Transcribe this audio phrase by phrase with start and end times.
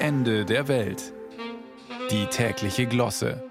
[0.00, 1.12] Ende der Welt.
[2.12, 3.42] Die tägliche Glosse.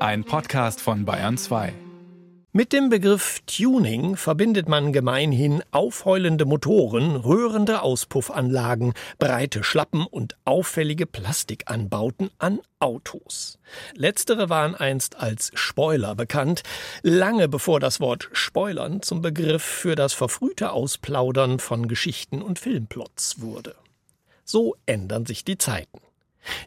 [0.00, 1.72] Ein Podcast von Bayern 2.
[2.50, 11.06] Mit dem Begriff Tuning verbindet man gemeinhin aufheulende Motoren, rührende Auspuffanlagen, breite Schlappen und auffällige
[11.06, 13.60] Plastikanbauten an Autos.
[13.94, 16.64] Letztere waren einst als Spoiler bekannt,
[17.02, 23.40] lange bevor das Wort Spoilern zum Begriff für das verfrühte Ausplaudern von Geschichten und Filmplots
[23.40, 23.76] wurde.
[24.44, 26.00] So ändern sich die Zeiten.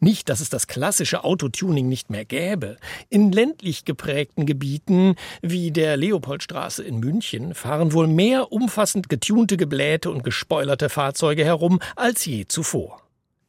[0.00, 2.76] Nicht, dass es das klassische Autotuning nicht mehr gäbe.
[3.08, 10.10] In ländlich geprägten Gebieten wie der Leopoldstraße in München fahren wohl mehr umfassend getunte, geblähte
[10.10, 13.00] und gespoilerte Fahrzeuge herum als je zuvor.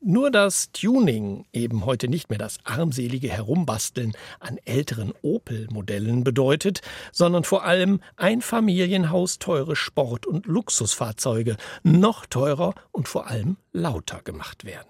[0.05, 4.11] Nur dass Tuning eben heute nicht mehr das armselige Herumbasteln
[4.41, 6.81] an älteren Opel-Modellen bedeutet,
[7.13, 14.19] sondern vor allem ein Familienhaus teure Sport- und Luxusfahrzeuge noch teurer und vor allem lauter
[14.21, 14.89] gemacht werden.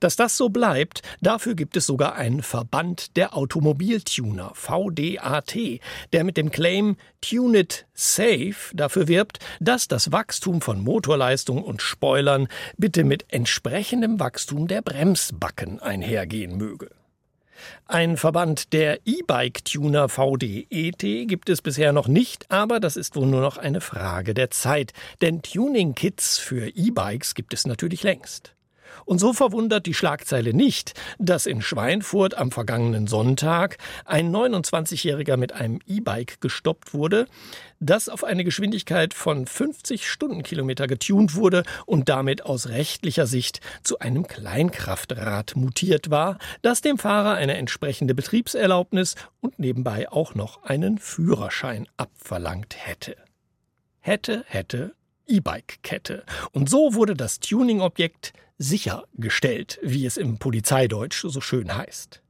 [0.00, 5.80] Dass das so bleibt, dafür gibt es sogar einen Verband der Automobiltuner, VDAT,
[6.12, 11.82] der mit dem Claim Tune It Safe dafür wirbt, dass das Wachstum von Motorleistung und
[11.82, 16.90] Spoilern bitte mit entsprechendem Wachstum der Bremsbacken einhergehen möge.
[17.86, 23.40] Ein Verband der E-Bike-Tuner VDET gibt es bisher noch nicht, aber das ist wohl nur
[23.40, 28.54] noch eine Frage der Zeit, denn Tuning-Kits für E-Bikes gibt es natürlich längst.
[29.04, 35.52] Und so verwundert die Schlagzeile nicht, dass in Schweinfurt am vergangenen Sonntag ein 29-Jähriger mit
[35.52, 37.26] einem E-Bike gestoppt wurde,
[37.80, 43.98] das auf eine Geschwindigkeit von 50 Stundenkilometer getunt wurde und damit aus rechtlicher Sicht zu
[44.00, 50.98] einem Kleinkraftrad mutiert war, das dem Fahrer eine entsprechende Betriebserlaubnis und nebenbei auch noch einen
[50.98, 53.16] Führerschein abverlangt hätte.
[54.00, 54.94] Hätte, hätte,
[55.26, 56.24] E-Bike-Kette.
[56.52, 62.20] Und so wurde das Tuning-Objekt sichergestellt, wie es im Polizeideutsch so schön heißt.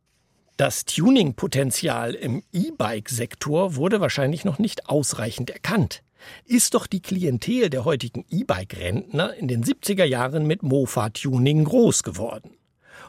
[0.58, 6.02] Das Tuning-Potenzial im E-Bike-Sektor wurde wahrscheinlich noch nicht ausreichend erkannt.
[6.44, 12.50] Ist doch die Klientel der heutigen E-Bike-Rentner in den 70er Jahren mit Mofa-Tuning groß geworden.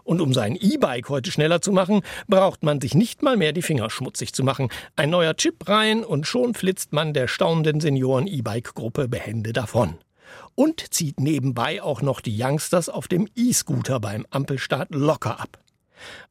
[0.03, 3.63] Und um sein E-Bike heute schneller zu machen, braucht man sich nicht mal mehr die
[3.63, 4.69] Finger schmutzig zu machen.
[4.95, 9.97] Ein neuer Chip rein und schon flitzt man der staunenden Senioren-E-Bike-Gruppe behende davon
[10.55, 15.59] und zieht nebenbei auch noch die Youngsters auf dem E-Scooter beim Ampelstart locker ab.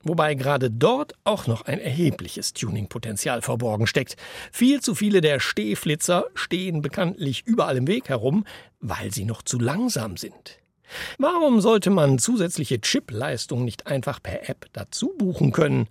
[0.03, 4.17] Wobei gerade dort auch noch ein erhebliches Tuningpotenzial verborgen steckt.
[4.53, 8.45] Viel zu viele der Stehflitzer stehen bekanntlich überall im Weg herum,
[8.81, 10.59] weil sie noch zu langsam sind.
[11.19, 15.89] Warum sollte man zusätzliche Chipleistung nicht einfach per App dazu buchen können?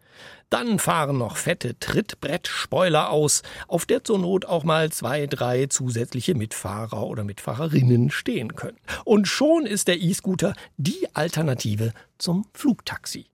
[0.50, 6.36] Dann fahren noch fette Trittbrett-Spoiler aus, auf der zur Not auch mal zwei, drei zusätzliche
[6.36, 8.78] Mitfahrer oder Mitfahrerinnen stehen können.
[9.04, 13.26] Und schon ist der E-Scooter die Alternative zum Flugtaxi.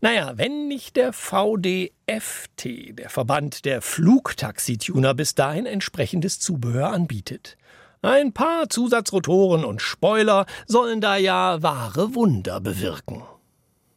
[0.00, 7.56] Naja, wenn nicht der VDFT, der Verband der Flugtaxituner, bis dahin entsprechendes Zubehör anbietet.
[8.02, 13.24] Ein paar Zusatzrotoren und Spoiler sollen da ja wahre Wunder bewirken.